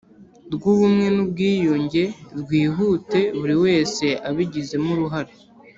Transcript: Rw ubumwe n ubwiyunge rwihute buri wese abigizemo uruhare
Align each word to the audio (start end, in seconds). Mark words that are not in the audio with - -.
Rw 0.53 0.63
ubumwe 0.71 1.07
n 1.15 1.17
ubwiyunge 1.23 2.03
rwihute 2.39 3.21
buri 3.39 3.55
wese 3.63 4.05
abigizemo 4.27 4.89
uruhare 4.95 5.33